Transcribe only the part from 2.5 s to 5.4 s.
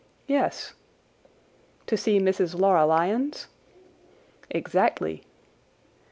Laura Lyons?" "Exactly."